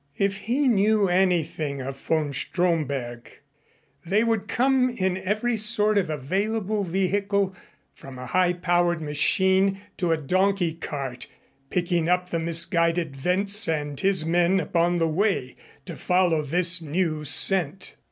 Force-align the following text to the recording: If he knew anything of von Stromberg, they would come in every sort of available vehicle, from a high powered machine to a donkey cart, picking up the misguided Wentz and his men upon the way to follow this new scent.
If 0.17 0.37
he 0.37 0.67
knew 0.67 1.07
anything 1.09 1.79
of 1.79 1.95
von 1.95 2.33
Stromberg, 2.33 3.29
they 4.03 4.23
would 4.23 4.47
come 4.47 4.89
in 4.89 5.15
every 5.17 5.55
sort 5.55 5.95
of 5.99 6.09
available 6.09 6.83
vehicle, 6.83 7.55
from 7.93 8.17
a 8.17 8.25
high 8.25 8.53
powered 8.53 8.99
machine 8.99 9.79
to 9.97 10.11
a 10.11 10.17
donkey 10.17 10.73
cart, 10.73 11.27
picking 11.69 12.09
up 12.09 12.29
the 12.31 12.39
misguided 12.39 13.15
Wentz 13.23 13.67
and 13.67 13.99
his 13.99 14.25
men 14.25 14.59
upon 14.59 14.97
the 14.97 15.07
way 15.07 15.55
to 15.85 15.95
follow 15.95 16.41
this 16.41 16.81
new 16.81 17.23
scent. 17.23 17.95